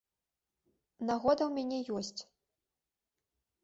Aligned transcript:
Нагода 1.11 1.41
ў 1.47 1.51
мяне 1.59 1.77
ёсць. 2.01 2.21